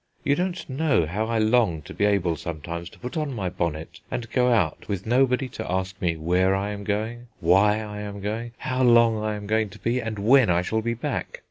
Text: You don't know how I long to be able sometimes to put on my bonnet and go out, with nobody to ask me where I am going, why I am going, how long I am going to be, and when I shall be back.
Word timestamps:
You 0.23 0.33
don't 0.33 0.67
know 0.67 1.05
how 1.05 1.27
I 1.27 1.37
long 1.37 1.83
to 1.83 1.93
be 1.93 2.05
able 2.05 2.35
sometimes 2.35 2.89
to 2.89 2.97
put 2.97 3.15
on 3.17 3.35
my 3.35 3.49
bonnet 3.49 3.99
and 4.09 4.31
go 4.31 4.51
out, 4.51 4.87
with 4.87 5.05
nobody 5.05 5.47
to 5.49 5.71
ask 5.71 6.01
me 6.01 6.15
where 6.17 6.55
I 6.55 6.71
am 6.71 6.83
going, 6.83 7.27
why 7.39 7.81
I 7.81 7.99
am 8.01 8.19
going, 8.19 8.53
how 8.57 8.81
long 8.81 9.23
I 9.23 9.35
am 9.35 9.45
going 9.45 9.69
to 9.69 9.77
be, 9.77 10.01
and 10.01 10.17
when 10.17 10.49
I 10.49 10.63
shall 10.63 10.81
be 10.81 10.95
back. 10.95 11.39